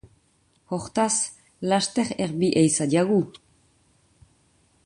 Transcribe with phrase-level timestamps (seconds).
[0.77, 1.13] Hortaz,
[1.73, 3.21] laster erbi ehiza diagu!.